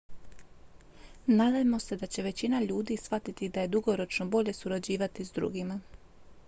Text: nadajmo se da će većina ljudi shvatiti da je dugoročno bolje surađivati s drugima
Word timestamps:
nadajmo 1.27 1.79
se 1.79 1.97
da 1.97 2.07
će 2.15 2.21
većina 2.29 2.63
ljudi 2.63 2.97
shvatiti 2.97 3.49
da 3.49 3.61
je 3.61 3.67
dugoročno 3.75 4.25
bolje 4.27 4.53
surađivati 4.53 5.25
s 5.25 5.31
drugima 5.31 5.79